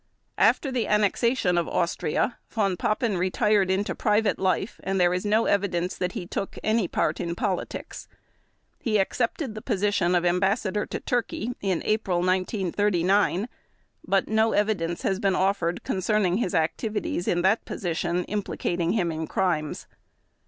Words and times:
After 0.39 0.71
the 0.71 0.87
annexation 0.87 1.59
of 1.59 1.67
Austria 1.67 2.39
Von 2.49 2.75
Papen 2.75 3.17
retired 3.19 3.69
into 3.69 3.93
private 3.93 4.39
life 4.39 4.79
and 4.83 4.99
there 4.99 5.13
is 5.13 5.25
no 5.27 5.45
evidence 5.45 5.95
that 5.95 6.13
he 6.13 6.25
took 6.25 6.57
any 6.63 6.87
part 6.87 7.19
in 7.19 7.35
politics. 7.35 8.07
He 8.79 8.97
accepted 8.97 9.53
the 9.53 9.61
position 9.61 10.15
of 10.15 10.25
Ambassador 10.25 10.87
to 10.87 10.99
Turkey 10.99 11.51
in 11.61 11.83
April 11.85 12.17
1939, 12.21 13.47
but 14.03 14.27
no 14.27 14.53
evidence 14.53 15.03
has 15.03 15.19
been 15.19 15.35
offered 15.35 15.83
concerning 15.83 16.37
his 16.37 16.55
activities 16.55 17.27
in 17.27 17.43
that 17.43 17.63
position 17.65 18.23
implicating 18.23 18.93
him 18.93 19.11
in 19.11 19.27
crimes. 19.27 19.85